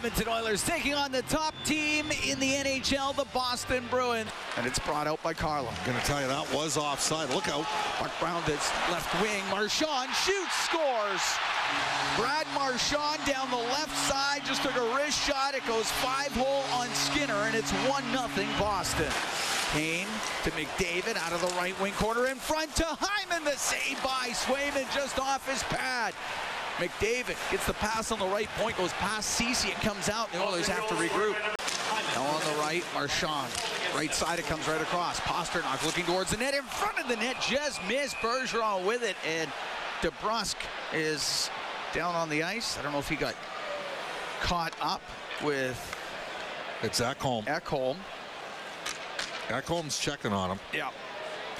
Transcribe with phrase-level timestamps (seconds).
[0.00, 4.30] Edmonton Oilers taking on the top team in the NHL, the Boston Bruins.
[4.56, 5.68] And it's brought out by Carlo.
[5.68, 7.28] I'm going to tell you that was offside.
[7.34, 7.66] Look out.
[8.00, 9.42] Mark Brown this left wing.
[9.50, 11.20] Marchand shoots, scores.
[12.16, 15.54] Brad Marchand down the left side just took a wrist shot.
[15.54, 19.12] It goes five hole on Skinner, and it's 1 0 Boston.
[19.74, 20.08] Kane
[20.44, 23.44] to McDavid out of the right wing corner in front to Hyman.
[23.44, 26.14] The save by Swayman just off his pad.
[26.80, 30.40] McDavid gets the pass on the right point, goes past Ceci, it comes out, and
[30.40, 31.36] the Oilers have to regroup.
[32.14, 33.52] Now on the right, Marchand.
[33.94, 35.20] Right side, it comes right across.
[35.20, 39.16] Pastrnak looking towards the net, in front of the net, just missed Bergeron with it,
[39.28, 39.50] and
[40.00, 40.56] DeBrusk
[40.94, 41.50] is
[41.92, 42.78] down on the ice.
[42.78, 43.34] I don't know if he got
[44.40, 45.02] caught up
[45.44, 45.78] with
[46.82, 47.44] It's Ekholm.
[47.44, 47.96] Ekholm.
[49.48, 50.60] Ekholm's checking on him.
[50.72, 50.88] Yeah.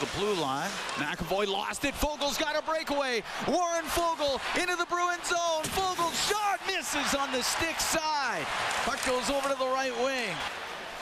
[0.00, 0.70] The blue line.
[0.96, 1.92] McAvoy lost it.
[1.92, 3.22] Foegele's got a breakaway.
[3.46, 5.62] Warren Foegele into the Bruin zone.
[5.76, 8.46] Foegele shot misses on the stick side.
[8.86, 10.34] Puck goes over to the right wing.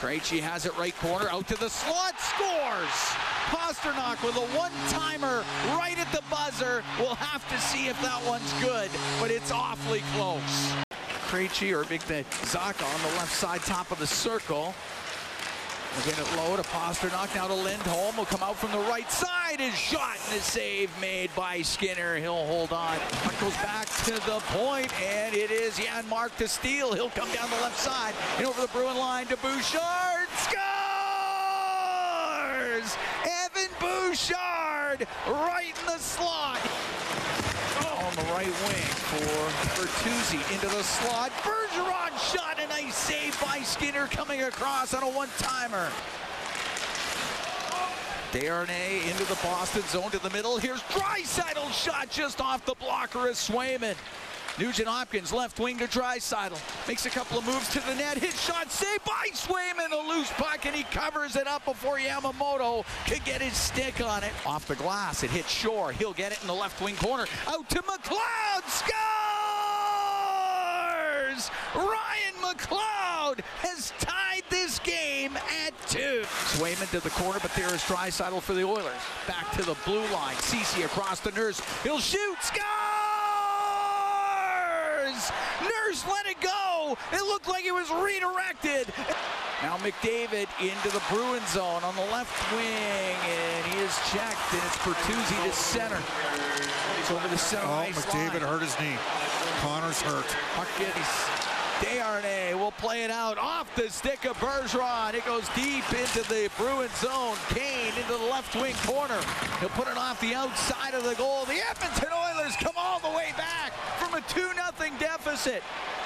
[0.00, 2.98] Krejci has it right corner, out to the slot, scores!
[3.50, 5.44] Pastrnak with a one-timer
[5.76, 6.84] right at the buzzer.
[6.98, 10.72] We'll have to see if that one's good, but it's awfully close.
[11.28, 14.74] Krejci or Big Zaka on the left side, top of the circle.
[15.96, 18.16] Again it low to Pastrnak, now to Lindholm.
[18.16, 19.58] Will come out from the right side.
[19.58, 22.16] His shot and a save made by Skinner.
[22.16, 22.98] He'll hold on.
[23.22, 26.92] Puck goes back to the point, and it is Janmark to steal.
[26.92, 30.28] He'll come down the left side and over the Bruin line to Bouchard.
[30.36, 30.58] Scores!
[33.24, 36.60] Evan Bouchard right in the slot.
[38.08, 41.30] On the right wing for Bertuzzi into the slot.
[41.42, 45.90] Bergeron shot, a nice save by Skinner coming across on a one-timer.
[48.32, 50.56] Desharnais into the Boston zone to the middle.
[50.56, 53.94] Here's Draisaitl shot just off the blocker of Swayman.
[54.58, 56.58] Nugent Hopkins left wing to Draisaitl.
[56.88, 58.18] Makes a couple of moves to the net.
[58.18, 59.92] Hit shot saved by Swayman.
[59.92, 64.24] A loose puck and he covers it up before Yamamoto can get his stick on
[64.24, 64.32] it.
[64.44, 65.22] Off the glass.
[65.22, 65.92] It hits Shore.
[65.92, 67.26] He'll get it in the left wing corner.
[67.46, 68.64] Out to McLeod.
[68.66, 68.98] Scores!
[71.76, 76.24] Ryan McLeod has tied this game at two.
[76.56, 79.00] Swayman to the corner, but there is Draisaitl for the Oilers.
[79.28, 80.34] Back to the blue line.
[80.36, 81.60] Ceci across the nurse.
[81.84, 82.36] He'll shoot.
[82.42, 82.87] Scores!
[85.62, 86.96] Nurse let it go.
[87.12, 88.92] It looked like it was redirected.
[89.62, 94.62] Now McDavid into the Bruin zone on the left wing, and he is checked, and
[94.62, 95.98] it's Bertuzzi to center.
[97.00, 98.42] It's over the center Oh, McDavid line.
[98.42, 98.96] hurt his knee.
[99.60, 100.26] Connor's hurt.
[100.54, 101.37] Puck gets
[101.80, 105.14] Desharnais will play it out off the stick of Bergeron.
[105.14, 107.36] It goes deep into the Bruin zone.
[107.50, 109.20] Kane into the left wing corner.
[109.60, 111.44] He'll put it off the outside of the goal.
[111.44, 115.62] The Edmonton Oilers come all the way back from a 2 0 deficit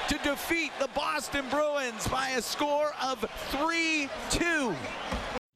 [0.09, 4.75] to defeat the Boston Bruins by a score of 3 2.